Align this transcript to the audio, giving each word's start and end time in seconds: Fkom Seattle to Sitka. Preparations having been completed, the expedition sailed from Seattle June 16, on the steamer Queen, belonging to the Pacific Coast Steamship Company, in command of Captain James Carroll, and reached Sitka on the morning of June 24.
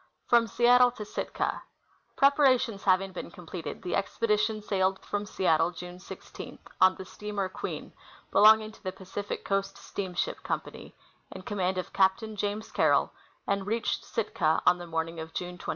Fkom 0.31 0.49
Seattle 0.49 0.89
to 0.89 1.05
Sitka. 1.05 1.61
Preparations 2.15 2.85
having 2.85 3.11
been 3.11 3.29
completed, 3.29 3.83
the 3.83 3.95
expedition 3.95 4.59
sailed 4.63 4.97
from 5.05 5.27
Seattle 5.27 5.69
June 5.69 5.99
16, 5.99 6.57
on 6.81 6.95
the 6.95 7.05
steamer 7.05 7.47
Queen, 7.47 7.93
belonging 8.31 8.71
to 8.71 8.81
the 8.81 8.91
Pacific 8.91 9.45
Coast 9.45 9.77
Steamship 9.77 10.41
Company, 10.41 10.95
in 11.29 11.43
command 11.43 11.77
of 11.77 11.93
Captain 11.93 12.35
James 12.35 12.71
Carroll, 12.71 13.13
and 13.45 13.67
reached 13.67 14.03
Sitka 14.03 14.63
on 14.65 14.79
the 14.79 14.87
morning 14.87 15.19
of 15.19 15.35
June 15.35 15.59
24. 15.59 15.69